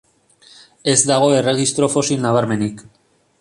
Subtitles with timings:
[0.93, 2.83] Ez dago erregistro fosil nabarmenik.